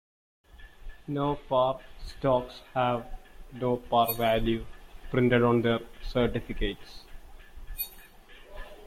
[1.07, 3.05] No-par stocks have
[3.53, 4.65] "no par value"
[5.11, 7.03] printed on their certificates.